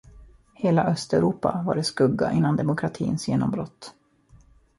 [0.53, 3.95] Hela östeuropa var i skugga innan demokratins genombrott.